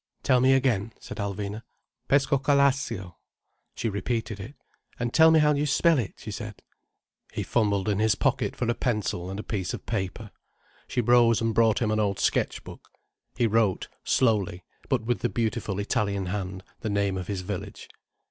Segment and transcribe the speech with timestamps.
[0.23, 1.61] "Tell me again," said Alvina.
[2.07, 3.17] "Pescocalascio."
[3.75, 4.55] She repeated it.
[4.99, 6.63] "And tell me how you spell it," she said.
[7.31, 10.31] He fumbled in his pocket for a pencil and a piece of paper.
[10.87, 12.89] She rose and brought him an old sketch book.
[13.37, 17.87] He wrote, slowly, but with the beautiful Italian hand, the name of his village.